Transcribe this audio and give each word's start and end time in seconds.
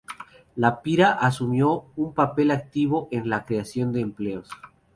La 0.55 0.81
Pira 0.81 1.11
asumió 1.11 1.85
un 1.95 2.15
papel 2.15 2.49
activo 2.49 3.07
en 3.11 3.29
la 3.29 3.45
creación 3.45 3.91
de 3.93 4.01
empleos. 4.01 4.49